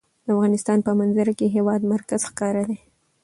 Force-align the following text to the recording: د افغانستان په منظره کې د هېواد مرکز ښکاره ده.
د 0.25 0.27
افغانستان 0.35 0.77
په 0.87 0.91
منظره 0.99 1.33
کې 1.39 1.47
د 1.49 1.53
هېواد 1.55 1.81
مرکز 1.93 2.21
ښکاره 2.29 2.63
ده. 2.69 2.77